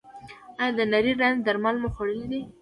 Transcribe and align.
ایا 0.63 0.75
د 0.77 0.79
نري 0.91 1.13
رنځ 1.21 1.37
درمل 1.45 1.75
مو 1.81 1.89
خوړلي 1.95 2.25
دي؟ 2.31 2.41